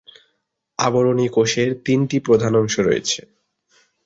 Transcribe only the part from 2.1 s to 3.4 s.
প্রধান অংশ রয়েছে।